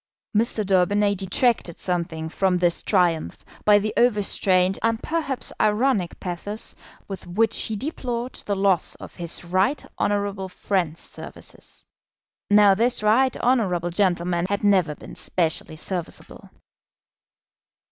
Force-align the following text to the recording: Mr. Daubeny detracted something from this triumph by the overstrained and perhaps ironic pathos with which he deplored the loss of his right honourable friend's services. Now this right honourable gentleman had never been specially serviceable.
Mr. 0.35 0.65
Daubeny 0.65 1.13
detracted 1.13 1.77
something 1.79 2.27
from 2.27 2.57
this 2.57 2.81
triumph 2.81 3.45
by 3.65 3.77
the 3.77 3.93
overstrained 3.95 4.79
and 4.81 5.03
perhaps 5.03 5.53
ironic 5.61 6.19
pathos 6.19 6.73
with 7.07 7.27
which 7.27 7.55
he 7.65 7.75
deplored 7.75 8.33
the 8.47 8.55
loss 8.55 8.95
of 8.95 9.13
his 9.17 9.45
right 9.45 9.85
honourable 9.99 10.49
friend's 10.49 10.99
services. 11.01 11.85
Now 12.49 12.73
this 12.73 13.03
right 13.03 13.37
honourable 13.37 13.91
gentleman 13.91 14.47
had 14.49 14.63
never 14.63 14.95
been 14.95 15.15
specially 15.15 15.75
serviceable. 15.75 16.49